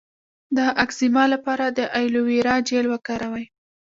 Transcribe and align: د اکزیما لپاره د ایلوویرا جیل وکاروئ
د 0.55 0.57
اکزیما 0.83 1.23
لپاره 1.33 1.65
د 1.77 1.79
ایلوویرا 1.97 2.55
جیل 2.67 2.85
وکاروئ 2.93 3.45